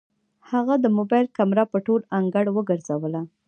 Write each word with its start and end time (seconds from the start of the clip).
هغې 0.51 0.75
د 0.81 0.85
موبايل 0.97 1.27
کمره 1.37 1.63
په 1.71 1.77
ټول 1.85 2.01
انګړ 2.17 2.45
وګرځوله. 2.51 3.21